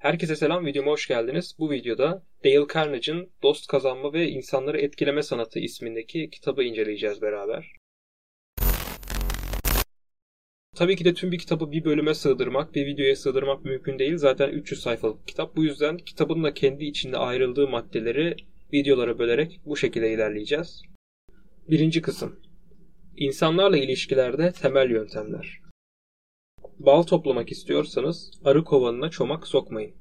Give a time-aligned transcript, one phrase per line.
[0.00, 1.56] Herkese selam, videoma hoş geldiniz.
[1.58, 7.72] Bu videoda Dale Carnegie'nin Dost Kazanma ve İnsanları Etkileme Sanatı ismindeki kitabı inceleyeceğiz beraber.
[10.76, 14.16] Tabii ki de tüm bir kitabı bir bölüme sığdırmak, bir videoya sığdırmak mümkün değil.
[14.16, 15.56] Zaten 300 sayfalık kitap.
[15.56, 18.36] Bu yüzden kitabın da kendi içinde ayrıldığı maddeleri
[18.72, 20.82] videolara bölerek bu şekilde ilerleyeceğiz.
[21.68, 22.40] Birinci kısım.
[23.16, 25.59] İnsanlarla ilişkilerde temel yöntemler.
[26.80, 29.94] Bal toplamak istiyorsanız arı kovanına çomak sokmayın.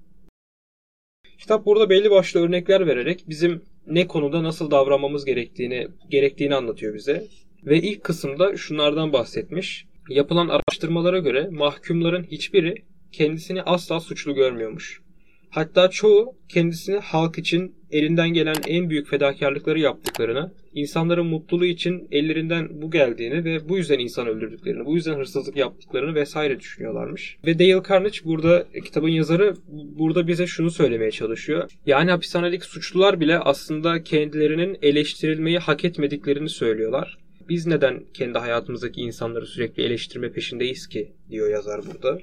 [1.38, 7.28] Kitap burada belli başlı örnekler vererek bizim ne konuda nasıl davranmamız gerektiğini gerektiğini anlatıyor bize.
[7.66, 9.86] Ve ilk kısımda şunlardan bahsetmiş.
[10.10, 12.76] Yapılan araştırmalara göre mahkumların hiçbiri
[13.12, 15.02] kendisini asla suçlu görmüyormuş.
[15.50, 22.82] Hatta çoğu kendisini halk için elinden gelen en büyük fedakarlıkları yaptıklarını, insanların mutluluğu için ellerinden
[22.82, 27.38] bu geldiğini ve bu yüzden insan öldürdüklerini, bu yüzden hırsızlık yaptıklarını vesaire düşünüyorlarmış.
[27.46, 31.72] Ve Dale Carnage burada kitabın yazarı burada bize şunu söylemeye çalışıyor.
[31.86, 37.18] Yani hapishanedeki suçlular bile aslında kendilerinin eleştirilmeyi hak etmediklerini söylüyorlar.
[37.50, 42.20] Biz neden kendi hayatımızdaki insanları sürekli eleştirme peşindeyiz ki diyor yazar burada.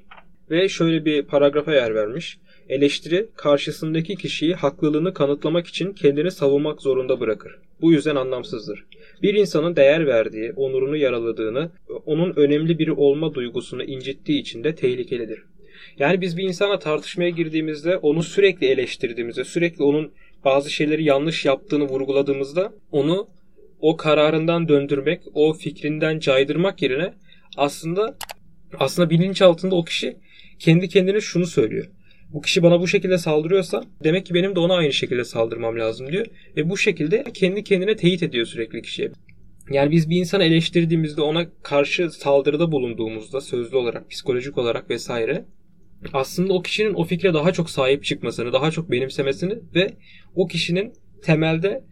[0.51, 2.39] Ve şöyle bir paragrafa yer vermiş.
[2.69, 7.59] Eleştiri karşısındaki kişiyi haklılığını kanıtlamak için kendini savunmak zorunda bırakır.
[7.81, 8.85] Bu yüzden anlamsızdır.
[9.23, 11.71] Bir insanın değer verdiği, onurunu yaraladığını,
[12.07, 15.43] onun önemli biri olma duygusunu incittiği için de tehlikelidir.
[15.99, 20.13] Yani biz bir insana tartışmaya girdiğimizde onu sürekli eleştirdiğimizde, sürekli onun
[20.45, 23.29] bazı şeyleri yanlış yaptığını vurguladığımızda onu
[23.81, 27.15] o kararından döndürmek, o fikrinden caydırmak yerine
[27.57, 28.17] aslında
[28.79, 30.17] aslında bilinç altında o kişi
[30.59, 31.87] kendi kendine şunu söylüyor
[32.37, 36.13] bu kişi bana bu şekilde saldırıyorsa demek ki benim de ona aynı şekilde saldırmam lazım
[36.13, 36.27] diyor.
[36.57, 39.11] Ve bu şekilde kendi kendine teyit ediyor sürekli kişiye.
[39.71, 45.45] Yani biz bir insanı eleştirdiğimizde ona karşı saldırıda bulunduğumuzda sözlü olarak, psikolojik olarak vesaire
[46.13, 49.97] aslında o kişinin o fikre daha çok sahip çıkmasını, daha çok benimsemesini ve
[50.35, 50.93] o kişinin
[51.23, 51.85] temelde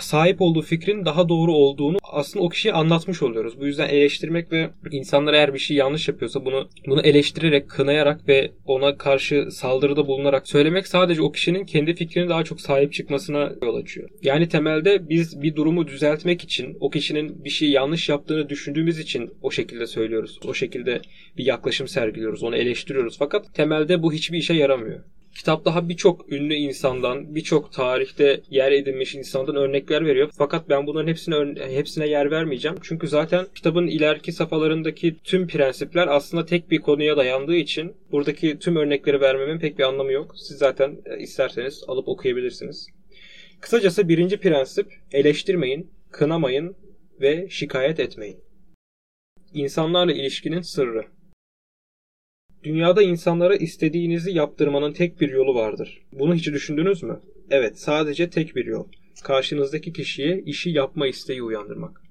[0.00, 3.60] sahip olduğu fikrin daha doğru olduğunu aslında o kişiye anlatmış oluyoruz.
[3.60, 8.50] Bu yüzden eleştirmek ve insanlar eğer bir şey yanlış yapıyorsa bunu bunu eleştirerek, kınayarak ve
[8.66, 13.76] ona karşı saldırıda bulunarak söylemek sadece o kişinin kendi fikrine daha çok sahip çıkmasına yol
[13.76, 14.10] açıyor.
[14.22, 19.30] Yani temelde biz bir durumu düzeltmek için o kişinin bir şey yanlış yaptığını düşündüğümüz için
[19.42, 20.38] o şekilde söylüyoruz.
[20.44, 21.00] O şekilde
[21.38, 23.16] bir yaklaşım sergiliyoruz, onu eleştiriyoruz.
[23.18, 25.00] Fakat temelde bu hiçbir işe yaramıyor.
[25.34, 30.30] Kitap daha birçok ünlü insandan, birçok tarihte yer edinmiş insandan örnekler veriyor.
[30.38, 32.76] Fakat ben bunların hepsine hepsine yer vermeyeceğim.
[32.82, 38.76] Çünkü zaten kitabın ileriki safhalarındaki tüm prensipler aslında tek bir konuya dayandığı için buradaki tüm
[38.76, 40.34] örnekleri vermemin pek bir anlamı yok.
[40.36, 42.88] Siz zaten e, isterseniz alıp okuyabilirsiniz.
[43.60, 46.76] Kısacası birinci prensip eleştirmeyin, kınamayın
[47.20, 48.38] ve şikayet etmeyin.
[49.54, 51.04] İnsanlarla ilişkinin sırrı.
[52.64, 55.98] Dünyada insanlara istediğinizi yaptırmanın tek bir yolu vardır.
[56.12, 57.20] Bunu hiç düşündünüz mü?
[57.50, 58.86] Evet, sadece tek bir yol.
[59.22, 62.02] Karşınızdaki kişiye işi yapma isteği uyandırmak.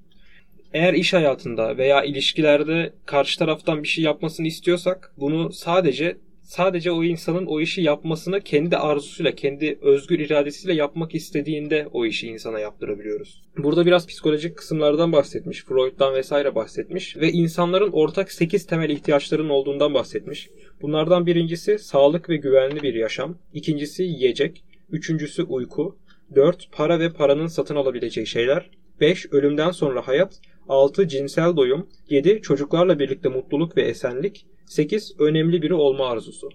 [0.74, 6.18] Eğer iş hayatında veya ilişkilerde karşı taraftan bir şey yapmasını istiyorsak bunu sadece
[6.52, 12.28] sadece o insanın o işi yapmasını kendi arzusuyla, kendi özgür iradesiyle yapmak istediğinde o işi
[12.28, 13.42] insana yaptırabiliyoruz.
[13.58, 19.94] Burada biraz psikolojik kısımlardan bahsetmiş, Freud'dan vesaire bahsetmiş ve insanların ortak 8 temel ihtiyaçlarının olduğundan
[19.94, 20.50] bahsetmiş.
[20.82, 25.98] Bunlardan birincisi sağlık ve güvenli bir yaşam, ikincisi yiyecek, üçüncüsü uyku,
[26.36, 28.70] 4 para ve paranın satın alabileceği şeyler,
[29.02, 35.16] 5 ölümden sonra hayat, 6 cinsel doyum, 7 çocuklarla birlikte mutluluk ve esenlik, 8.
[35.20, 36.50] Önemli biri olma arzusu.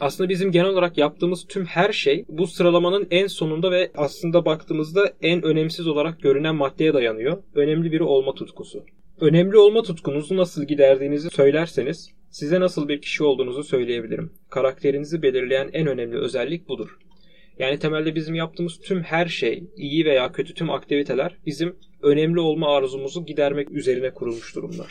[0.00, 5.12] Aslında bizim genel olarak yaptığımız tüm her şey bu sıralamanın en sonunda ve aslında baktığımızda
[5.22, 7.42] en önemsiz olarak görünen maddeye dayanıyor.
[7.54, 8.84] Önemli biri olma tutkusu.
[9.20, 14.32] Önemli olma tutkunuzu nasıl giderdiğinizi söylerseniz size nasıl bir kişi olduğunuzu söyleyebilirim.
[14.50, 16.98] Karakterinizi belirleyen en önemli özellik budur.
[17.58, 22.76] Yani temelde bizim yaptığımız tüm her şey, iyi veya kötü tüm aktiviteler bizim önemli olma
[22.76, 24.86] arzumuzu gidermek üzerine kurulmuş durumda.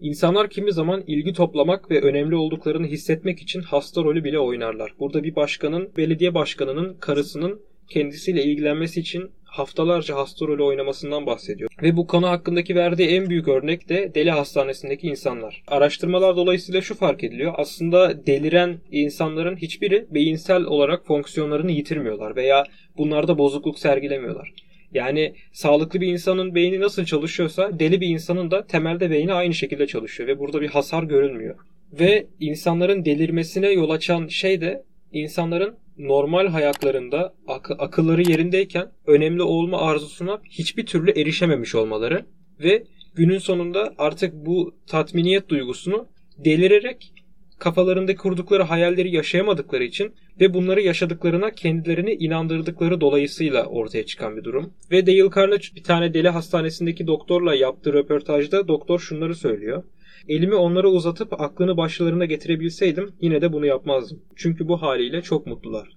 [0.00, 4.94] İnsanlar kimi zaman ilgi toplamak ve önemli olduklarını hissetmek için hasta rolü bile oynarlar.
[5.00, 11.70] Burada bir başkanın, belediye başkanının karısının kendisiyle ilgilenmesi için haftalarca hasta rolü oynamasından bahsediyor.
[11.82, 15.62] Ve bu konu hakkındaki verdiği en büyük örnek de deli hastanesindeki insanlar.
[15.66, 17.54] Araştırmalar dolayısıyla şu fark ediliyor.
[17.56, 22.64] Aslında deliren insanların hiçbiri beyinsel olarak fonksiyonlarını yitirmiyorlar veya
[22.96, 24.52] bunlarda bozukluk sergilemiyorlar.
[24.94, 29.86] Yani sağlıklı bir insanın beyni nasıl çalışıyorsa deli bir insanın da temelde beyni aynı şekilde
[29.86, 31.56] çalışıyor ve burada bir hasar görülmüyor.
[31.92, 39.80] Ve insanların delirmesine yol açan şey de insanların normal hayatlarında ak- akılları yerindeyken önemli olma
[39.80, 42.26] arzusuna hiçbir türlü erişememiş olmaları
[42.60, 46.08] ve günün sonunda artık bu tatminiyet duygusunu
[46.38, 47.12] delirerek
[47.58, 54.72] kafalarında kurdukları hayalleri yaşayamadıkları için ve bunları yaşadıklarına kendilerini inandırdıkları dolayısıyla ortaya çıkan bir durum.
[54.90, 59.82] Ve Dale Carnage bir tane deli hastanesindeki doktorla yaptığı röportajda doktor şunları söylüyor.
[60.28, 64.22] Elimi onlara uzatıp aklını başlarına getirebilseydim yine de bunu yapmazdım.
[64.36, 65.88] Çünkü bu haliyle çok mutlular.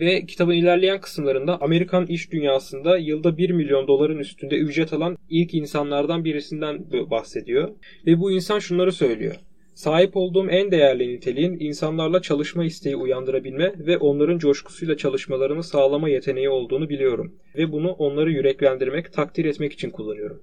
[0.00, 5.54] Ve kitabın ilerleyen kısımlarında Amerikan iş dünyasında yılda 1 milyon doların üstünde ücret alan ilk
[5.54, 7.68] insanlardan birisinden bahsediyor.
[8.06, 9.36] Ve bu insan şunları söylüyor.
[9.78, 16.48] Sahip olduğum en değerli niteliğin insanlarla çalışma isteği uyandırabilme ve onların coşkusuyla çalışmalarını sağlama yeteneği
[16.48, 20.42] olduğunu biliyorum ve bunu onları yüreklendirmek, takdir etmek için kullanıyorum.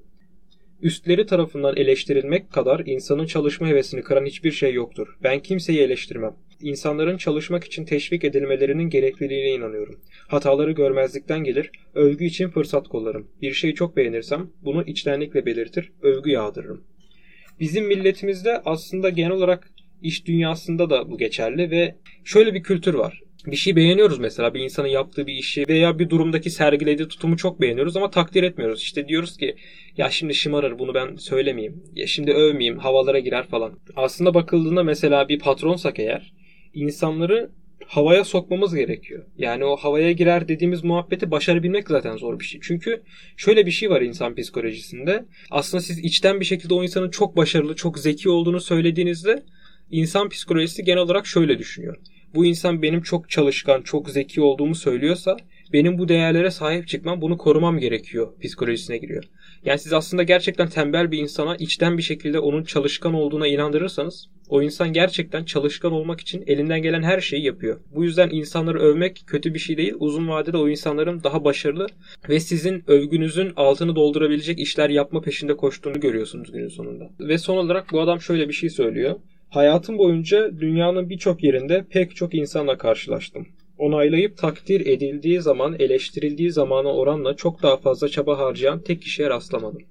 [0.82, 5.18] Üstleri tarafından eleştirilmek kadar insanın çalışma hevesini kıran hiçbir şey yoktur.
[5.24, 6.36] Ben kimseyi eleştirmem.
[6.62, 10.00] İnsanların çalışmak için teşvik edilmelerinin gerekliliğine inanıyorum.
[10.28, 13.28] Hataları görmezlikten gelir, övgü için fırsat kollarım.
[13.42, 16.84] Bir şeyi çok beğenirsem bunu içtenlikle belirtir, övgü yağdırırım.
[17.60, 19.72] Bizim milletimizde aslında genel olarak
[20.02, 23.22] iş dünyasında da bu geçerli ve şöyle bir kültür var.
[23.46, 27.62] Bir şey beğeniyoruz mesela bir insanın yaptığı bir işi veya bir durumdaki sergilediği tutumu çok
[27.62, 28.82] beğeniyoruz ama takdir etmiyoruz.
[28.82, 29.56] İşte diyoruz ki
[29.98, 31.84] ya şimdi şımarır bunu ben söylemeyeyim.
[31.96, 33.80] Ya şimdi övmeyeyim havalara girer falan.
[33.96, 36.34] Aslında bakıldığında mesela bir patronsak eğer
[36.74, 37.50] insanları
[37.88, 39.26] havaya sokmamız gerekiyor.
[39.38, 42.62] Yani o havaya girer dediğimiz muhabbeti başarabilmek zaten zor bir şey.
[42.64, 43.04] Çünkü
[43.38, 45.26] şöyle bir şey var insan psikolojisinde.
[45.52, 49.44] Aslında siz içten bir şekilde o insanın çok başarılı, çok zeki olduğunu söylediğinizde
[49.92, 51.98] insan psikolojisi genel olarak şöyle düşünüyor.
[52.36, 55.38] Bu insan benim çok çalışkan, çok zeki olduğumu söylüyorsa
[55.74, 59.24] benim bu değerlere sahip çıkmam, bunu korumam gerekiyor psikolojisine giriyor.
[59.66, 64.62] Yani siz aslında gerçekten tembel bir insana içten bir şekilde onun çalışkan olduğuna inandırırsanız o
[64.62, 67.80] insan gerçekten çalışkan olmak için elinden gelen her şeyi yapıyor.
[67.96, 69.94] Bu yüzden insanları övmek kötü bir şey değil.
[70.00, 71.88] Uzun vadede o insanların daha başarılı
[72.30, 77.10] ve sizin övgünüzün altını doldurabilecek işler yapma peşinde koştuğunu görüyorsunuz günün sonunda.
[77.20, 79.16] Ve son olarak bu adam şöyle bir şey söylüyor.
[79.50, 86.96] Hayatım boyunca dünyanın birçok yerinde pek çok insanla karşılaştım onaylayıp takdir edildiği zaman eleştirildiği zamana
[86.96, 89.82] oranla çok daha fazla çaba harcayan tek kişiye rastlamadım.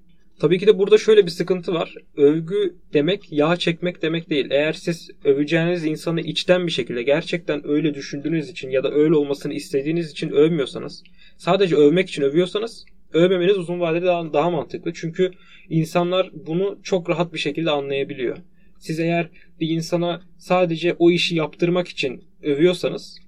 [0.40, 1.94] Tabii ki de burada şöyle bir sıkıntı var.
[2.16, 4.46] Övgü demek yağ çekmek demek değil.
[4.50, 9.54] Eğer siz öveceğiniz insanı içten bir şekilde gerçekten öyle düşündüğünüz için ya da öyle olmasını
[9.54, 11.02] istediğiniz için övmüyorsanız,
[11.36, 14.92] sadece övmek için övüyorsanız övmemeniz uzun vadede daha, daha mantıklı.
[14.92, 15.30] Çünkü
[15.68, 18.36] insanlar bunu çok rahat bir şekilde anlayabiliyor.
[18.78, 23.18] Siz eğer bir insana sadece o işi yaptırmak için övüyorsanız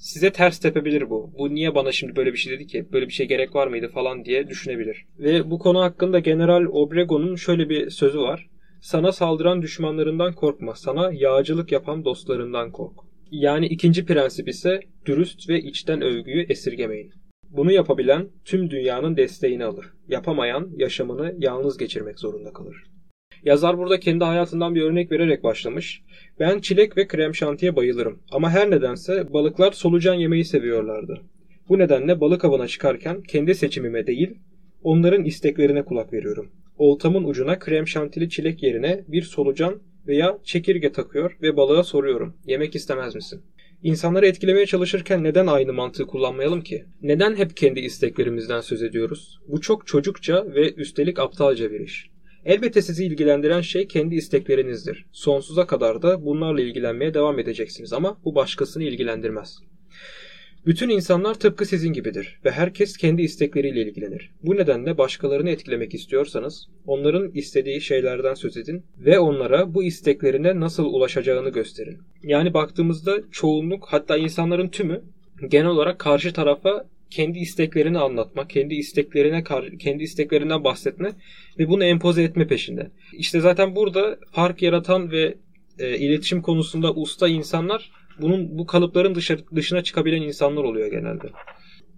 [0.00, 1.30] size ters tepebilir bu.
[1.38, 2.86] Bu niye bana şimdi böyle bir şey dedi ki?
[2.92, 5.06] Böyle bir şey gerek var mıydı falan diye düşünebilir.
[5.18, 8.50] Ve bu konu hakkında General Obregon'un şöyle bir sözü var.
[8.80, 10.74] Sana saldıran düşmanlarından korkma.
[10.74, 12.94] Sana yağcılık yapan dostlarından kork.
[13.30, 17.12] Yani ikinci prensip ise dürüst ve içten övgüyü esirgemeyin.
[17.50, 19.86] Bunu yapabilen tüm dünyanın desteğini alır.
[20.08, 22.89] Yapamayan yaşamını yalnız geçirmek zorunda kalır.
[23.44, 26.02] Yazar burada kendi hayatından bir örnek vererek başlamış.
[26.40, 31.20] Ben çilek ve krem şantiye bayılırım ama her nedense balıklar solucan yemeyi seviyorlardı.
[31.68, 34.38] Bu nedenle balık avına çıkarken kendi seçimime değil,
[34.82, 36.50] onların isteklerine kulak veriyorum.
[36.78, 42.34] Oltamın ucuna krem şantili çilek yerine bir solucan veya çekirge takıyor ve balığa soruyorum.
[42.46, 43.42] Yemek istemez misin?
[43.82, 46.84] İnsanları etkilemeye çalışırken neden aynı mantığı kullanmayalım ki?
[47.02, 49.40] Neden hep kendi isteklerimizden söz ediyoruz?
[49.48, 52.10] Bu çok çocukça ve üstelik aptalca bir iş.
[52.44, 55.06] Elbette sizi ilgilendiren şey kendi isteklerinizdir.
[55.12, 59.58] Sonsuza kadar da bunlarla ilgilenmeye devam edeceksiniz ama bu başkasını ilgilendirmez.
[60.66, 64.30] Bütün insanlar tıpkı sizin gibidir ve herkes kendi istekleriyle ilgilenir.
[64.42, 70.84] Bu nedenle başkalarını etkilemek istiyorsanız onların istediği şeylerden söz edin ve onlara bu isteklerine nasıl
[70.84, 71.98] ulaşacağını gösterin.
[72.22, 75.02] Yani baktığımızda çoğunluk hatta insanların tümü
[75.48, 79.44] genel olarak karşı tarafa kendi isteklerini anlatma, kendi isteklerine
[79.78, 81.12] kendi isteklerinden bahsetme
[81.58, 82.90] ve bunu empoze etme peşinde.
[83.12, 85.34] İşte zaten burada fark yaratan ve
[85.78, 87.90] e, iletişim konusunda usta insanlar
[88.20, 91.26] bunun bu kalıpların dışarı, dışına çıkabilen insanlar oluyor genelde.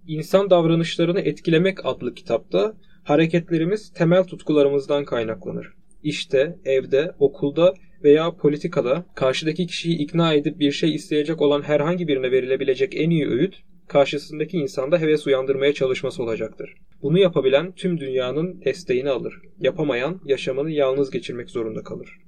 [0.07, 5.67] İnsan davranışlarını etkilemek adlı kitapta hareketlerimiz temel tutkularımızdan kaynaklanır.
[6.03, 12.31] İşte, evde, okulda veya politikada karşıdaki kişiyi ikna edip bir şey isteyecek olan herhangi birine
[12.31, 13.63] verilebilecek en iyi öğüt
[13.93, 16.75] karşısındaki insanda heves uyandırmaya çalışması olacaktır.
[17.03, 19.35] Bunu yapabilen tüm dünyanın desteğini alır.
[19.61, 22.19] Yapamayan yaşamını yalnız geçirmek zorunda kalır.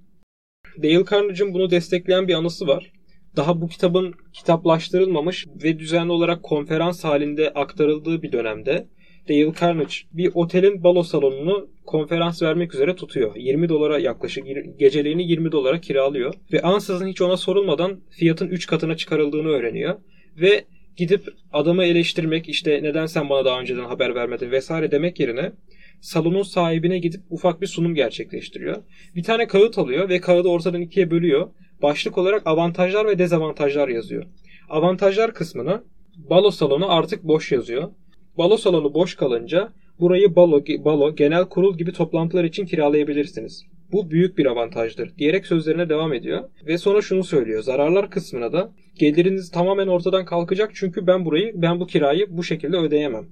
[0.83, 2.93] Dale Carnegie'in bunu destekleyen bir anısı var.
[3.37, 8.89] Daha bu kitabın kitaplaştırılmamış ve düzenli olarak konferans halinde aktarıldığı bir dönemde
[9.29, 13.37] Dale Carnage bir otelin balo salonunu konferans vermek üzere tutuyor.
[13.37, 14.45] 20 dolara yaklaşık
[14.79, 19.95] geceliğini 20 dolara kiralıyor ve ansızın hiç ona sorulmadan fiyatın 3 katına çıkarıldığını öğreniyor
[20.37, 20.65] ve
[20.97, 25.53] gidip adamı eleştirmek işte neden sen bana daha önceden haber vermedin vesaire demek yerine
[26.01, 28.83] salonun sahibine gidip ufak bir sunum gerçekleştiriyor.
[29.17, 31.51] Bir tane kağıt alıyor ve kağıdı ortadan ikiye bölüyor.
[31.83, 34.25] başlık olarak avantajlar ve dezavantajlar yazıyor.
[34.71, 35.85] Avantajlar kısmına
[36.17, 37.91] balo salonu artık boş yazıyor.
[38.39, 43.65] Balo salonu boş kalınca burayı balo, balo, genel kurul gibi toplantılar için kiralayabilirsiniz.
[43.93, 46.45] Bu büyük bir avantajdır diyerek sözlerine devam ediyor.
[46.67, 47.63] Ve sonra şunu söylüyor.
[47.63, 52.77] Zararlar kısmına da geliriniz tamamen ortadan kalkacak çünkü ben burayı, ben bu kirayı bu şekilde
[52.77, 53.27] ödeyemem.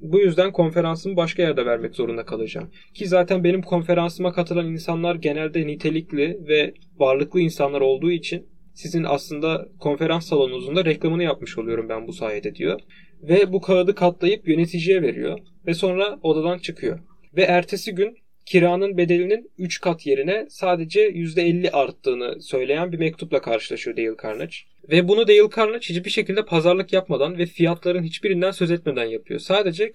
[0.00, 2.70] Bu yüzden konferansımı başka yerde vermek zorunda kalacağım.
[2.94, 9.68] Ki zaten benim konferansıma katılan insanlar genelde nitelikli ve varlıklı insanlar olduğu için sizin aslında
[9.78, 12.80] konferans salonunuzun da reklamını yapmış oluyorum ben bu sayede diyor.
[13.22, 16.98] Ve bu kağıdı katlayıp yöneticiye veriyor ve sonra odadan çıkıyor.
[17.36, 23.96] Ve ertesi gün kiranın bedelinin 3 kat yerine sadece %50 arttığını söyleyen bir mektupla karşılaşıyor
[23.96, 24.54] Dale Carnage.
[24.90, 29.40] Ve bunu Dale Carnage hiçbir şekilde pazarlık yapmadan ve fiyatların hiçbirinden söz etmeden yapıyor.
[29.40, 29.92] Sadece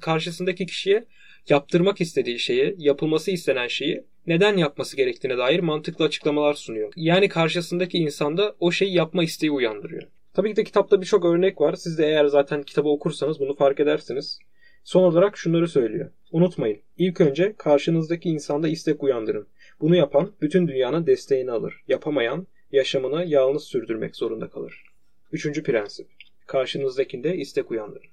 [0.00, 1.04] karşısındaki kişiye
[1.48, 6.92] yaptırmak istediği şeyi, yapılması istenen şeyi neden yapması gerektiğine dair mantıklı açıklamalar sunuyor.
[6.96, 10.02] Yani karşısındaki insanda o şeyi yapma isteği uyandırıyor.
[10.34, 11.74] Tabii ki de kitapta birçok örnek var.
[11.74, 14.38] Siz de eğer zaten kitabı okursanız bunu fark edersiniz.
[14.86, 16.10] Son olarak şunları söylüyor.
[16.32, 19.46] Unutmayın, ilk önce karşınızdaki insanda istek uyandırın.
[19.80, 21.74] Bunu yapan bütün dünyanın desteğini alır.
[21.88, 24.84] Yapamayan yaşamını yalnız sürdürmek zorunda kalır.
[25.32, 26.06] Üçüncü prensip.
[26.46, 28.10] Karşınızdakinde istek uyandırın.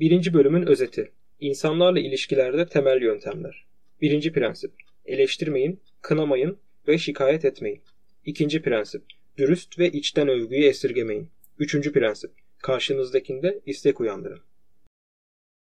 [0.00, 1.12] Birinci bölümün özeti.
[1.40, 3.66] İnsanlarla ilişkilerde temel yöntemler.
[4.00, 4.72] Birinci prensip.
[5.04, 7.82] Eleştirmeyin, kınamayın ve şikayet etmeyin.
[8.24, 9.02] İkinci prensip.
[9.38, 11.28] Dürüst ve içten övgüyü esirgemeyin.
[11.58, 12.30] Üçüncü prensip.
[12.58, 14.40] Karşınızdakinde istek uyandırın.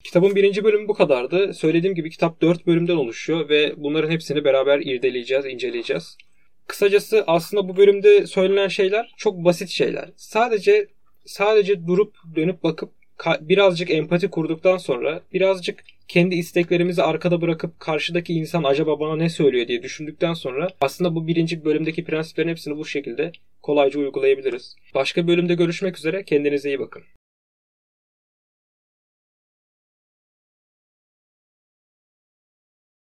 [0.04, 1.54] Kitabın birinci bölümü bu kadardı.
[1.54, 6.16] Söylediğim gibi kitap dört bölümden oluşuyor ve bunların hepsini beraber irdeleyeceğiz, inceleyeceğiz.
[6.66, 10.08] Kısacası aslında bu bölümde söylenen şeyler çok basit şeyler.
[10.16, 10.86] Sadece
[11.24, 12.90] sadece durup dönüp bakıp
[13.40, 19.68] birazcık empati kurduktan sonra birazcık kendi isteklerimizi arkada bırakıp karşıdaki insan acaba bana ne söylüyor
[19.68, 23.32] diye düşündükten sonra aslında bu birinci bölümdeki prensiplerin hepsini bu şekilde
[23.62, 24.76] kolayca uygulayabiliriz.
[24.94, 27.02] Başka bölümde görüşmek üzere kendinize iyi bakın.